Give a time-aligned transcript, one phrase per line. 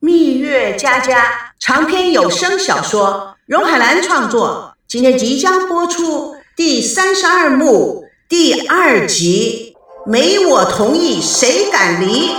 [0.00, 9.74] 蜜月佳佳长篇有声小说，荣海兰创作，今天即将播出第三十二幕第二集。
[10.06, 12.30] 没我同意，谁敢离？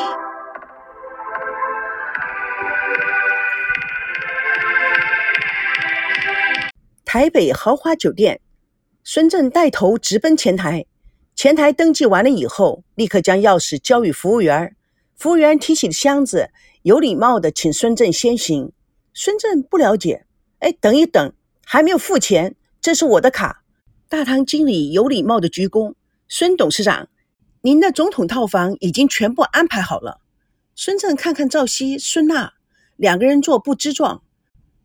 [7.04, 8.40] 台北豪华酒店，
[9.04, 10.86] 孙正带头直奔前台。
[11.36, 14.74] 前台登记完了以后，立刻将钥匙交予服务员。
[15.18, 16.50] 服务员提起箱子，
[16.82, 18.72] 有礼貌的请孙正先行。
[19.14, 20.26] 孙正不了解，
[20.60, 21.34] 哎，等一等，
[21.66, 23.64] 还没有付钱，这是我的卡。
[24.08, 25.94] 大堂经理有礼貌的鞠躬。
[26.28, 27.10] 孙董事长，
[27.62, 30.22] 您的总统套房已经全部安排好了。
[30.76, 32.54] 孙正看看赵熙、孙娜，
[32.96, 34.24] 两个人做不知状。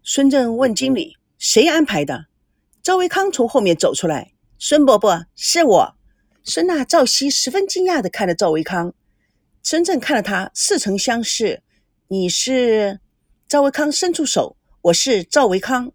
[0.03, 2.27] 孙正问经理：“谁安排的？”
[2.83, 5.95] 赵维康从后面走出来：“孙伯伯，是我。”
[6.43, 8.93] 孙娜、赵熙十分惊讶的看着赵维康。
[9.63, 11.63] 孙正看着他，似曾相识。
[12.09, 13.01] 你是
[13.49, 15.91] 赵维康，伸出手，我是赵维康。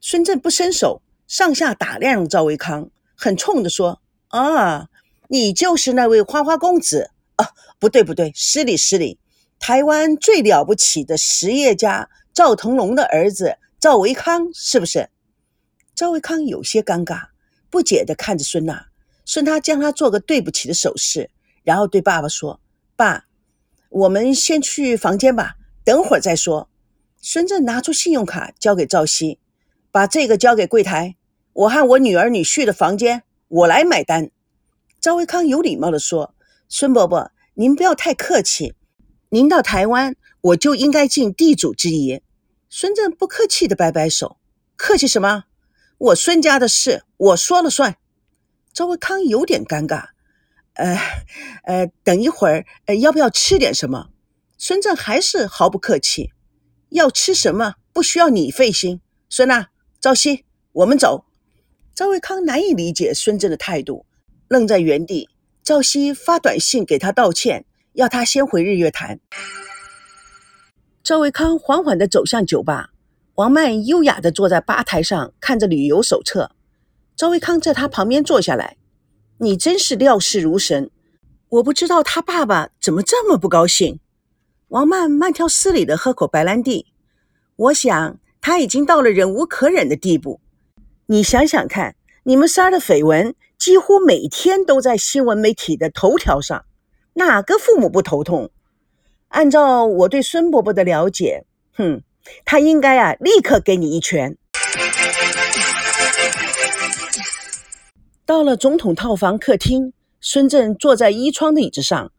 [0.00, 4.88] 孙正不伸手，上下打量赵维康，很冲的说：“啊，
[5.26, 7.48] 你就是那位花花公子啊？
[7.80, 9.18] 不对不对，失礼失礼，
[9.58, 15.10] 台湾最了不起的实业家赵腾龙的儿子赵维康，是不是？”
[15.96, 17.30] 赵维康有些尴尬，
[17.68, 18.86] 不解的看着孙娜。
[19.24, 21.30] 孙他将他做个对不起的手势，
[21.64, 22.60] 然后对爸爸说。
[22.94, 23.25] 爸，
[23.96, 26.68] 我们先去房间吧，等会儿再说。
[27.22, 29.38] 孙正拿出信用卡交给赵熙，
[29.90, 31.16] 把这个交给柜台。
[31.54, 34.30] 我和我女儿女婿的房间，我来买单。
[35.00, 36.34] 赵维康有礼貌地说
[36.68, 38.74] ：“孙伯伯，您不要太客气。
[39.30, 42.20] 您到台湾，我就应该尽地主之谊。”
[42.68, 44.36] 孙正不客气地摆摆手
[44.76, 45.44] ：“客气什么？
[45.96, 47.96] 我孙家的事，我说了算。”
[48.74, 50.08] 赵维康有点尴尬。
[50.76, 50.98] 呃，
[51.64, 54.08] 呃，等一会儿，呃，要不要吃点什么？
[54.58, 56.32] 孙正还是毫不客气，
[56.90, 59.00] 要吃什么不需要你费心。
[59.28, 59.68] 孙娜、
[60.00, 61.24] 赵熙，我们走。
[61.94, 64.06] 赵维康难以理解孙正的态度，
[64.48, 65.28] 愣在原地。
[65.62, 67.64] 赵熙发短信给他道歉，
[67.94, 69.18] 要他先回日月潭。
[71.02, 72.90] 赵维康缓缓地走向酒吧，
[73.34, 76.50] 王曼优雅地坐在吧台上看着旅游手册。
[77.16, 78.76] 赵维康在他旁边坐下来。
[79.38, 80.90] 你真是料事如神，
[81.50, 84.00] 我不知道他爸爸怎么这么不高兴。
[84.68, 86.86] 王曼慢条斯理地喝口白兰地，
[87.56, 90.40] 我想他已经到了忍无可忍的地步。
[91.06, 96.64] 你想想看，你们仨的绯闻几乎每天都在新闻媒体的头条上，
[97.12, 98.50] 哪个父母不头痛？
[99.28, 102.02] 按照我对孙伯伯的了解，哼，
[102.46, 104.38] 他应该啊立刻给你一拳。
[108.26, 112.10] 到了总统套房客厅，孙正坐在依窗的椅子上，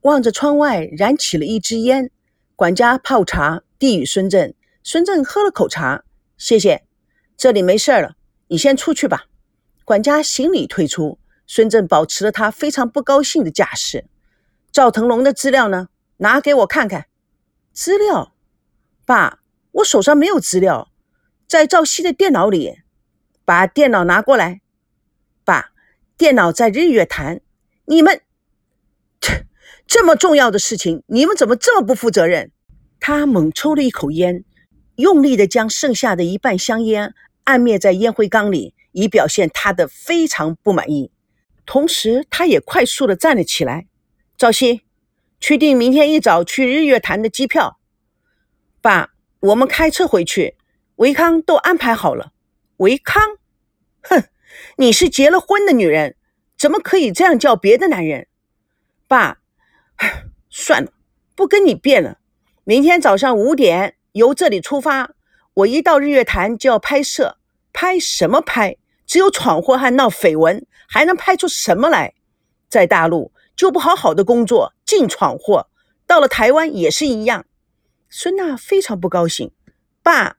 [0.00, 2.10] 望着窗外，燃起了一支烟。
[2.56, 6.04] 管家泡茶递与孙正，孙正喝了口茶，
[6.38, 6.84] 谢谢，
[7.36, 8.16] 这里没事了，
[8.48, 9.26] 你先出去吧。
[9.84, 14.06] 管家行礼退出，孙正保持了他非常不高兴的架势。
[14.72, 15.88] 赵腾龙的资料呢？
[16.16, 17.08] 拿给我看看。
[17.74, 18.32] 资料？
[19.04, 19.40] 爸，
[19.72, 20.90] 我手上没有资料，
[21.46, 22.78] 在赵熙的电脑里。
[23.44, 24.62] 把电脑拿过来。
[25.44, 25.72] 爸，
[26.16, 27.40] 电脑在日月潭，
[27.86, 28.22] 你们，
[29.20, 29.46] 切，
[29.86, 32.52] 这么重要的事情，你们怎么这么不负责任？
[33.00, 34.44] 他猛抽了一口烟，
[34.94, 41.10] 用力的将剩下的一半香烟按灭在烟灰缸里，以表现他的非常不满意。
[41.66, 43.88] 同时，他也快速的站了起来。
[44.36, 44.82] 赵鑫，
[45.40, 47.80] 确定明天一早去日月潭的机票。
[48.80, 49.10] 爸，
[49.40, 50.56] 我们开车回去，
[50.96, 52.32] 维康都安排好了。
[52.76, 53.20] 维康，
[54.02, 54.24] 哼。
[54.76, 56.16] 你是结了婚的女人，
[56.58, 58.26] 怎么可以这样叫别的男人？
[59.08, 59.38] 爸，
[60.48, 60.92] 算了，
[61.34, 62.18] 不跟你辩了。
[62.64, 65.10] 明天早上五点由这里出发，
[65.54, 67.38] 我一到日月潭就要拍摄。
[67.72, 68.76] 拍什么拍？
[69.06, 72.14] 只有闯祸和闹绯闻，还能拍出什么来？
[72.68, 75.68] 在大陆就不好好的工作，净闯祸；
[76.06, 77.44] 到了台湾也是一样。
[78.08, 79.50] 孙娜非常不高兴。
[80.02, 80.36] 爸，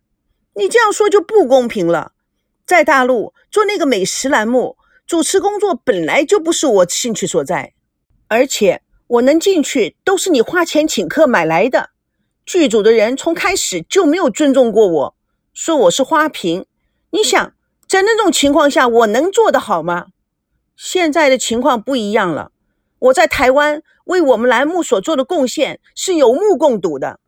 [0.56, 2.13] 你这样说就不公平了。
[2.66, 7.74] 在大陆做那个美食栏目主持工作本来就不是我兴趣所在，
[8.30, 11.90] 而且我能进去都是你花钱请客买来的。
[12.46, 15.16] 剧组的人从开始就没有尊重过我，
[15.54, 16.66] 说我是花瓶。
[17.12, 17.54] 你想，
[17.86, 20.08] 在那种情况下，我能做得好吗？
[20.76, 22.52] 现在的情况不一样了，
[23.00, 27.20] 我在台湾为我们栏目所做的贡献是有目共睹的。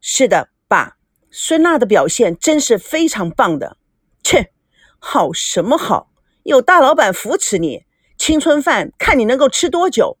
[0.00, 0.96] 是的，爸，
[1.30, 3.76] 孙娜的表现真是非常棒的。
[4.22, 4.52] 切。
[5.00, 6.12] 好什么好？
[6.44, 7.84] 有大老板扶持你，
[8.16, 10.18] 青春饭看你能够吃多久。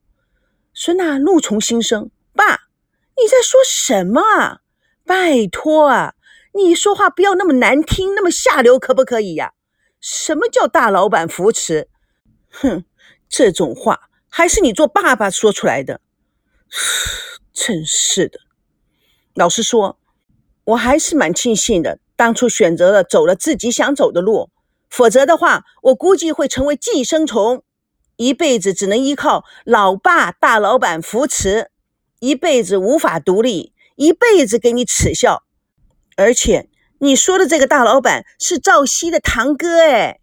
[0.74, 2.44] 孙娜怒从心生：“爸，
[3.16, 4.60] 你在说什么啊？
[5.04, 6.14] 拜托啊，
[6.54, 9.52] 你说话不要那么难听，那么下流，可不可以呀？
[10.00, 11.88] 什么叫大老板扶持？
[12.50, 12.84] 哼，
[13.28, 16.00] 这种话还是你做爸爸说出来的。
[17.52, 18.40] 真是的。
[19.34, 19.98] 老实说，
[20.64, 24.50] 我还是蛮庆幸的，当初选择了走了自己想走的路，
[24.90, 27.62] 否则的话，我估计会成为寄生虫，
[28.16, 31.70] 一辈子只能依靠老爸大老板扶持，
[32.18, 35.44] 一辈子无法独立，一辈子给你耻笑。
[36.16, 40.18] 而且你说的这个大老板是赵熙的堂哥，哎。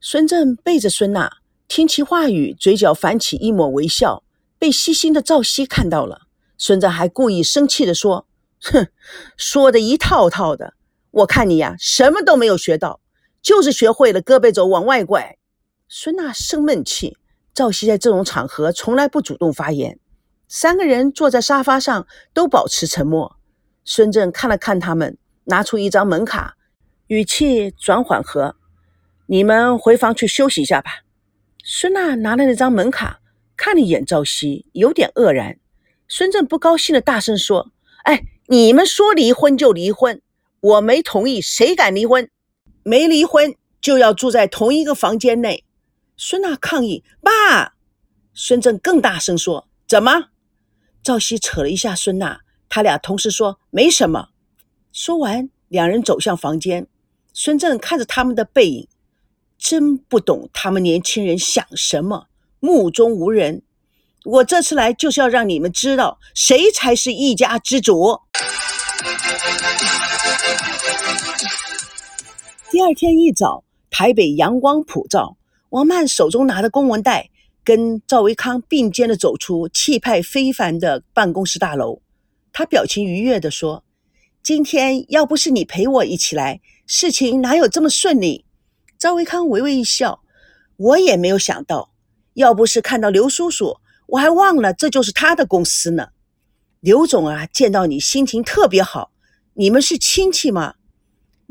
[0.00, 4.22] 孙正背着孙娜，听其话语，嘴角泛起一抹微笑。
[4.58, 6.22] 被细心的赵熙看到了，
[6.56, 8.26] 孙正还故意生气地说。
[8.62, 8.86] 哼，
[9.36, 10.72] 说的一套套的，
[11.10, 13.00] 我看你呀，什么都没有学到，
[13.44, 15.36] 就是学会了胳膊肘往外拐。
[15.86, 17.18] 孙娜生闷气，
[17.54, 20.00] 赵熙在这种场合从来不主动发言。
[20.48, 23.36] 三个人坐在沙发上，都保持沉默。
[23.84, 26.56] 孙正看了看他们，拿出一张门卡，
[27.08, 28.56] 语气转缓和
[29.28, 31.02] ：“你们回房去休息一下吧。”
[31.62, 33.20] 孙娜拿了那张门卡，
[33.56, 35.58] 看了一眼赵熙，有点愕然。
[36.08, 37.70] 孙正不高兴的大声说
[38.04, 40.20] ：“哎！”你们说离婚就离婚，
[40.60, 42.28] 我没同意，谁敢离婚？
[42.84, 45.64] 没离婚就要住在同一个房间内。
[46.16, 47.74] 孙娜抗议：“爸！”
[48.32, 50.26] 孙正更大声说：“怎么？”
[51.02, 54.28] 赵熙扯了一下孙娜，他俩同时说：“没什么。”
[54.92, 56.86] 说完，两人走向房间。
[57.32, 58.88] 孙正看着他们的背影，
[59.58, 62.28] 真不懂他们年轻人想什么，
[62.60, 63.62] 目中无人。
[64.24, 68.20] 我这次来就是要让你们知道，谁才是一家之主。
[72.74, 75.36] 第二天一早，台北阳光普照，
[75.68, 77.30] 王曼手中拿着公文袋，
[77.62, 82.02] 跟赵维康并肩的走出气派非凡的办公室大楼。
[82.52, 83.84] 他表情愉悦的说
[84.42, 88.44] ：“今天要不是你陪我一起来，事情哪有这么顺利？”
[88.98, 90.22] 赵维康微微一笑
[90.76, 91.92] ：“我也没有想到，
[92.32, 93.76] 要不是看到刘叔叔。”
[94.08, 96.08] 我还忘了，这就是他的公司呢。
[96.80, 99.12] 刘总啊，见到你心情特别好。
[99.52, 100.74] 你们是亲戚吗？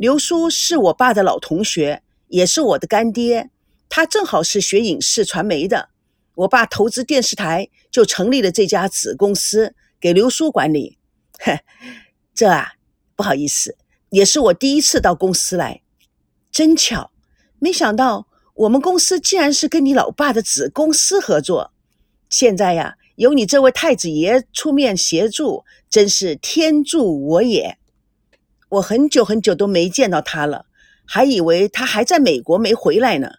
[0.03, 3.49] 刘叔是我爸的老同学，也是我的干爹。
[3.87, 5.91] 他正好是学影视传媒的。
[6.35, 10.97] 我爸投资电视台，就成立了这家子公司给刘叔管理。
[11.39, 11.57] 哼，
[12.35, 12.73] 这啊，
[13.15, 13.77] 不好意思，
[14.09, 15.81] 也是我第一次到公司来。
[16.51, 17.11] 真巧，
[17.59, 21.71] 没想到我们公司竟然是跟你老爸的子公司合作。
[22.27, 27.77] 现在呀，有你这位太子爷出面协助，真是天助我也。
[28.73, 30.65] 我很久很久都没见到他了，
[31.05, 33.33] 还以为他还在美国没回来呢。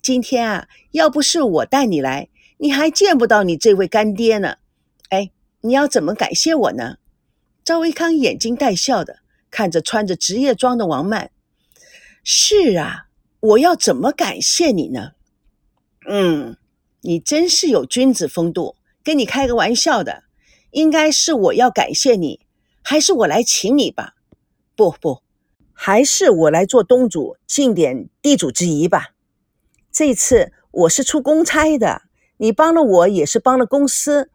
[0.00, 4.56] 今天啊，要不是我带你来，你还见不到你这位干爹呢。
[5.10, 5.30] 哎，
[5.60, 6.96] 你要怎么感谢我呢？
[7.62, 9.18] 赵维康眼睛带笑的
[9.50, 11.30] 看着穿着职业装的王曼。
[12.22, 13.08] 是啊，
[13.40, 15.10] 我要怎么感谢你呢？
[16.08, 16.56] 嗯。
[17.02, 20.24] 你真是有君子风度，跟你开个玩笑的，
[20.70, 22.40] 应该是我要感谢你，
[22.82, 24.14] 还是我来请你吧？
[24.76, 25.22] 不不，
[25.72, 29.10] 还是我来做东主，尽点地主之谊吧。
[29.92, 32.02] 这次我是出公差的，
[32.38, 34.30] 你帮了我也是帮了公司，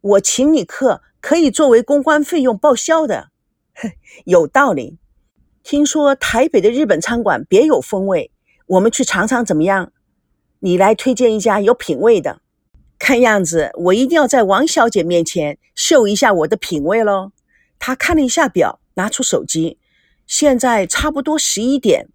[0.00, 3.30] 我请你客可以作为公关费用报销的，
[4.24, 4.98] 有道理。
[5.62, 8.30] 听说台北的日本餐馆别有风味，
[8.66, 9.92] 我们去尝尝怎么样？
[10.58, 12.42] 你来推荐一家有品位的，
[12.98, 17.32] 看样子我一定要在王小姐面前秀一下我的品味喽。
[17.78, 19.78] 她看了一下表，拿出手机，
[20.30, 22.06] 现在差不多十一点。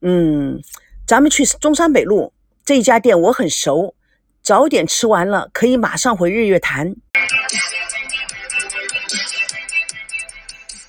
[0.00, 0.62] 嗯，
[1.04, 2.32] 咱们去中山北路
[2.64, 3.96] 这家店，我很熟。
[4.40, 6.94] 早点吃完了，可以马上回日月潭。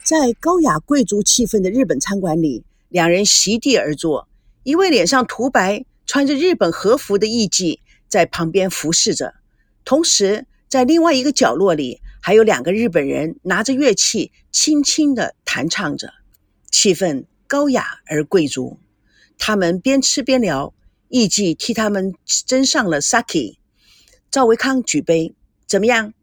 [0.03, 4.29] 在高雅贵族气氛的日本餐馆里，两人席地而坐，
[4.61, 5.83] 一位脸上涂白。
[6.05, 9.33] 穿着日本和服的艺妓在旁边服侍着，
[9.83, 16.13] 同时在另外一个角落里还有两个日本人拿着乐器轻轻地弹唱着，
[16.79, 18.79] 气氛高雅而贵族。
[19.39, 20.75] 他们边吃边聊，
[21.09, 23.57] 艺妓替他们斟上了 sake。
[24.29, 25.33] 赵维康举杯，
[25.65, 26.13] 怎么样？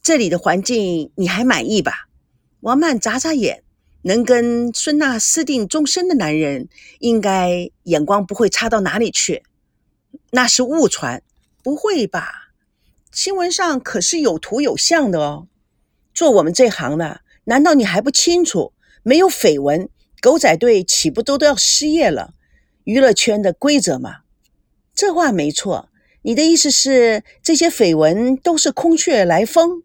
[0.00, 2.08] 这里的环境你还满意吧？
[2.60, 3.64] 王曼眨眨眼。
[4.02, 6.68] 能跟孙娜私定终身的男人，
[7.00, 9.42] 应该眼光不会差到哪里去。
[10.30, 11.24] 那是误传，
[11.64, 12.52] 不会吧？
[13.10, 15.48] 新闻上可是有图有像的哦。
[16.12, 18.72] 做我们这行的，难道你还不清楚？
[19.02, 19.90] 没有绯闻，
[20.24, 22.32] 狗仔队岂不都都要失业了？
[22.84, 24.20] 娱乐圈的规则嘛。
[24.94, 25.90] 这话没错。
[26.22, 29.82] 你的意思是，这些绯闻都是空穴来风？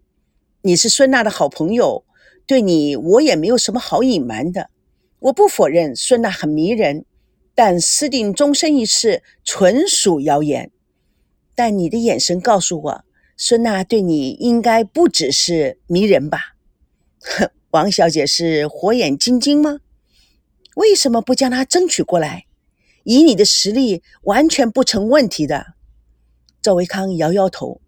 [0.61, 2.05] 你是孙娜的好朋友，
[2.47, 4.69] 对你我也没有什么好隐瞒的。
[5.19, 7.03] 我不否认孙娜很迷人，
[7.53, 10.71] 但私定终身一事纯属谣言。
[11.53, 13.03] 但你的眼神告诉我，
[13.35, 16.55] 孙娜对你应该不只是迷人吧？
[17.19, 19.79] 哼， 王小姐是火眼金睛吗？
[20.79, 22.45] 为什么不将他争取过来？
[23.03, 25.73] 以你的实力，完全不成问题的。
[26.61, 27.81] 赵维康摇摇头。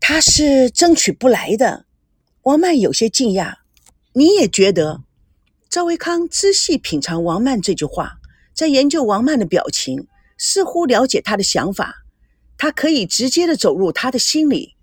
[0.00, 1.86] 他是争取不来的，
[2.42, 3.58] 王曼有些惊讶。
[4.14, 5.04] 你也觉得？
[5.68, 8.18] 赵维康仔细品尝王曼这句话，
[8.52, 12.04] 在研究王曼的表情，似乎了解他的想法。
[12.58, 14.74] 他可以直接的走入他的心里。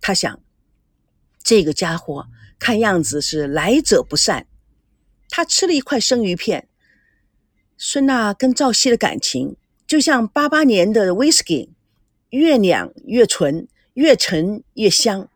[0.00, 0.40] 他想，
[1.42, 2.28] 这个家伙
[2.60, 4.46] 看样子是来者不善。
[5.28, 6.67] 他吃了一块生鱼片。
[7.78, 9.56] 孙娜跟赵熙的感情，
[9.86, 11.70] 就像八八年的 whisky，，
[12.28, 13.66] 越酿越纯。
[13.94, 15.28] 越沉越香，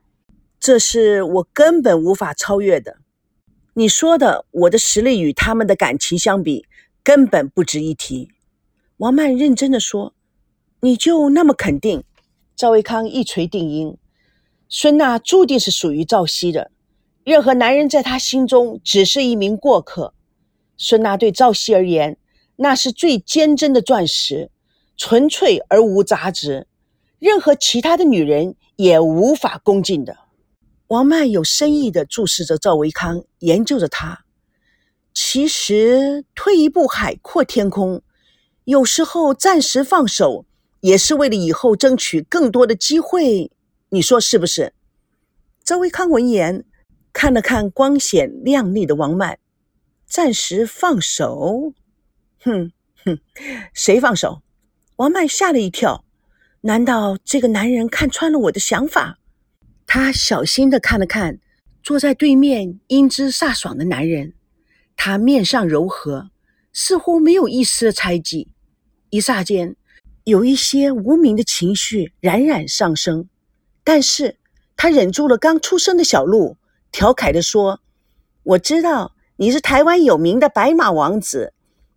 [0.61, 2.99] 这是我根本无法超越的。
[3.75, 6.64] 你说的，我的实力与他们的感情相比，
[7.02, 8.28] 根本不值一提。
[8.99, 10.14] 王曼认真的说
[10.80, 12.04] ：“你就那么肯定？”
[12.54, 13.96] 赵维康一锤定音
[14.70, 16.70] ：“孙娜注定是属于赵熙的，
[17.25, 20.14] 任何男人在她心中只是一名过客。
[20.76, 22.16] 孙娜对赵熙而言，
[22.56, 24.50] 那是最坚贞的钻石，
[24.97, 26.66] 纯粹而无杂质。”
[27.18, 30.16] 任何其他的女人也无法攻进的。
[30.88, 34.25] 王曼有深意地注视着赵维康，研究着他。
[35.14, 38.02] 其实退一步海阔天空，
[38.64, 40.47] 有时候暂时放手，
[40.80, 43.52] 也是为了以后争取更多的机会。
[43.90, 44.73] 你说是不是？
[45.62, 46.64] 赵维康闻言，
[47.12, 49.38] 看了看光鲜亮丽的王曼，
[50.06, 51.73] 暂时放手？
[52.44, 52.72] 哼
[53.04, 53.18] 哼，
[53.72, 54.42] 谁放手？
[54.96, 56.04] 王曼吓了一跳。
[56.62, 59.18] 难道这个男人看穿了我的想法？
[59.87, 61.38] 他小心的看了看
[61.82, 64.34] 坐在对面英姿飒爽的男人，
[64.96, 66.30] 他面上柔和，
[66.72, 68.49] 似乎没有一丝猜忌。
[69.11, 69.76] 一霎间，
[70.25, 73.28] 有一些无名的情绪冉冉上升。
[73.84, 74.38] 但是
[74.76, 76.56] 他忍住了刚出生的小鹿，
[76.90, 77.80] 调侃的说
[78.44, 81.52] ：“我知道你是台湾有名的白马王子，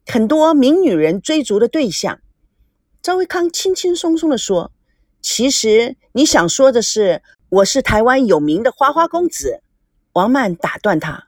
[0.06, 2.20] 很多名女人追逐的对象。”
[3.02, 4.72] 赵维康轻轻松松地说
[5.22, 9.62] ：“其实你想说的是，我是台湾有名的花花公子。”
[10.14, 11.28] 王曼打断他：“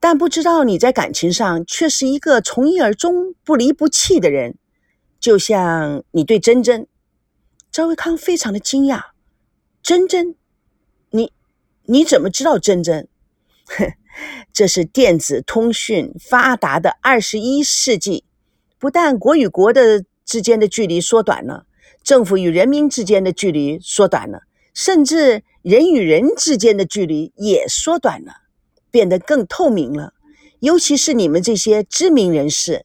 [0.00, 4.56] 但不知道你在感情上却是一个从一而终、不离不弃的人，
[5.20, 6.86] 就像你对珍珍。”
[7.70, 9.02] 赵维康非常的惊讶
[9.82, 10.34] ：“珍珍，
[11.10, 11.30] 你
[11.84, 13.06] 你怎么知道珍珍？”
[13.68, 13.92] 哼
[14.52, 18.24] 这是电子通讯发达的二十一世纪，
[18.78, 20.04] 不但国与国的。
[20.28, 21.66] 之间的距离缩短了，
[22.02, 24.40] 政府与人民之间的距离缩短了，
[24.74, 28.32] 甚至人与人之间的距离也缩短了，
[28.90, 30.14] 变得更透明了。
[30.58, 32.84] 尤其是你们这些知名人士，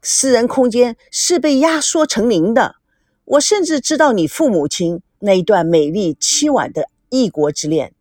[0.00, 2.76] 私人空间是被压缩成零的。
[3.24, 7.92] 我甚至知道你父母亲那一段美丽凄婉的异国之恋，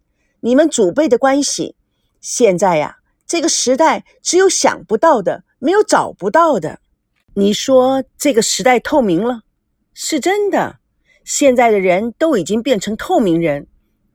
[0.42, 1.76] 你们祖辈的关系。
[2.26, 6.80] 现在呀，这个时代只有想不到的，没有找不到的。
[7.36, 9.42] 你说这个时代透明了，
[9.94, 10.80] 是真的。
[11.24, 13.68] 现在的人都已经变成透明人。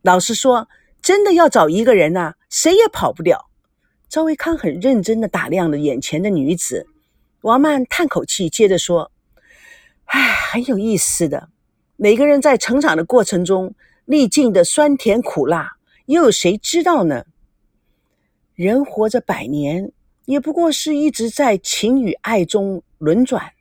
[0.02, 0.68] 老实说，
[1.00, 3.48] 真的要找一个人呐，谁也跑不掉。
[4.08, 6.88] 赵维康很认真地打量着眼前的女子。
[7.42, 9.12] 王曼叹口气，接着说
[10.06, 11.48] ：“唉，很有意思的。
[11.94, 13.72] 每个人在成长的过程中
[14.04, 15.74] 历尽的酸甜苦辣，
[16.06, 17.26] 又有谁知道呢？
[18.62, 19.92] 人活着百年。”
[20.26, 23.54] 也不过是一直在情与爱中轮转。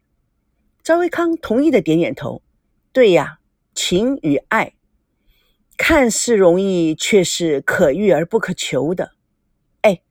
[0.84, 2.44] 赵维康同意的点点头。
[2.92, 3.40] 对呀，
[3.74, 4.74] 情与爱，
[5.78, 9.14] 看似容易，却是可遇而不可求的。
[9.82, 10.02] 哎，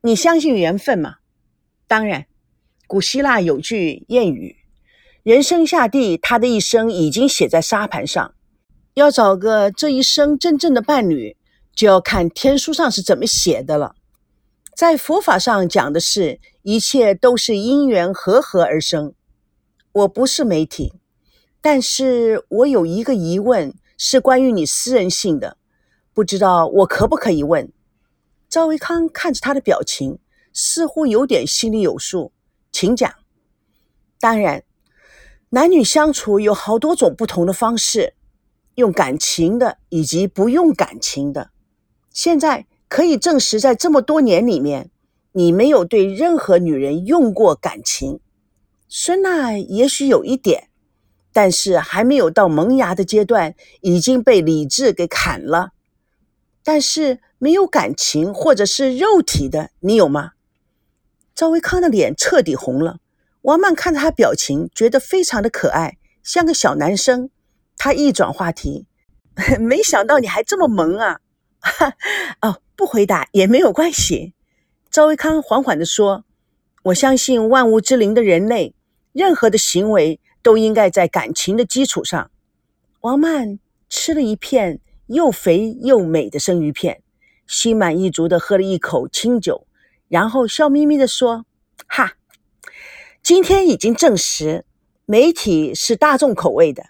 [0.00, 1.18] 你相信缘分吗？
[1.86, 2.26] 当然。
[2.88, 4.56] 古希腊有句谚语
[5.22, 8.34] ：“人生下地，他的一生已经写在沙盘上。
[8.94, 11.36] 要找个这一生真正的伴侣，
[11.72, 13.94] 就要看天书上是怎么写的了。”
[14.80, 19.12] 在佛法上讲的是，一切都是因缘和合而生。
[19.92, 20.94] 我不是媒体，
[21.60, 25.58] 但是我有一个疑问，是关于你私人性的，
[26.14, 27.70] 不知道我可不可以问？
[28.48, 30.18] 赵维康看着他的表情，
[30.54, 32.32] 似乎有点心里有数，
[32.72, 33.12] 请讲。
[34.18, 34.64] 当然，
[35.50, 38.14] 男女相处有好多种不同的方式，
[38.76, 41.50] 用感情的以及不用感情的。
[42.10, 42.69] 现在。
[42.90, 44.90] 可以证实，在这么多年里面，
[45.30, 48.18] 你没有对任何女人用过感情。
[48.88, 50.68] 孙娜也许有一点，
[51.32, 55.70] 但是还没有到萌芽的阶段，已经被理智给砍了。
[56.64, 60.32] 但是没有感情或者是肉体的，你有吗？
[61.32, 62.98] 赵维康的脸彻底红了。
[63.42, 67.30] 王曼看着他表情，觉得非常的可爱，像个小男生。
[67.78, 68.88] 他一转话题，
[69.60, 71.20] 没想到你还这么萌啊！
[71.60, 71.94] 哈
[72.42, 74.32] 哦，不回答也没有关系。
[74.90, 76.24] 赵维康缓缓地说
[76.84, 78.74] ：“我相信万物之灵的人类，
[79.12, 82.30] 任何的行为都应该在感情的基础上。”
[83.02, 83.58] 王曼
[83.90, 87.02] 吃了一片又肥又美的生鱼片，
[87.46, 89.66] 心满意足地喝了一口清酒，
[90.08, 91.44] 然后笑眯眯地说
[91.86, 92.14] ：“哈。”
[93.22, 94.64] 今天已经证实，
[95.04, 96.86] 媒体是大众口味的，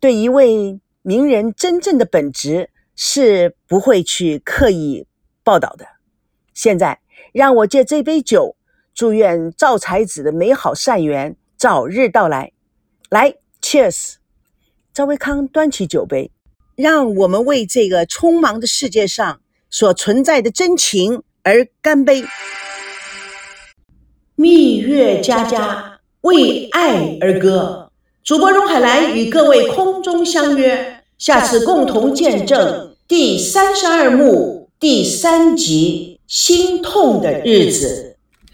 [0.00, 5.06] 对一位名人真正的本质是不会去刻意
[5.48, 5.86] 报道的。
[6.52, 7.00] 现在，
[7.32, 8.54] 让我借这杯酒，
[8.94, 12.52] 祝愿赵才子的美好善缘早日到来。
[13.08, 14.16] 来，Cheers！
[14.92, 16.30] 赵维康端起酒杯，
[16.76, 19.40] 让我们为这个匆忙的世界上
[19.70, 22.26] 所存在的真情而干杯。
[24.34, 27.90] 蜜月佳佳为爱而歌，
[28.22, 38.04] 主播荣海兰与各位空中相约，下次共同见证第三十二幕第三集《心痛的日子》。